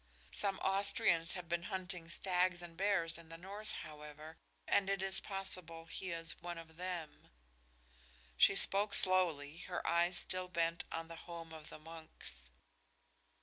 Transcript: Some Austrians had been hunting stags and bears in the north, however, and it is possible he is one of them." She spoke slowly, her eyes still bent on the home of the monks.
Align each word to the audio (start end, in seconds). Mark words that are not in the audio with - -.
Some 0.31 0.57
Austrians 0.61 1.33
had 1.33 1.47
been 1.47 1.61
hunting 1.69 2.09
stags 2.09 2.63
and 2.63 2.75
bears 2.75 3.19
in 3.19 3.29
the 3.29 3.37
north, 3.37 3.71
however, 3.71 4.39
and 4.67 4.89
it 4.89 4.99
is 4.99 5.19
possible 5.21 5.85
he 5.85 6.09
is 6.09 6.41
one 6.41 6.57
of 6.57 6.77
them." 6.77 7.27
She 8.35 8.55
spoke 8.55 8.95
slowly, 8.95 9.57
her 9.67 9.85
eyes 9.85 10.17
still 10.17 10.47
bent 10.47 10.85
on 10.91 11.07
the 11.07 11.15
home 11.27 11.53
of 11.53 11.69
the 11.69 11.77
monks. 11.77 12.49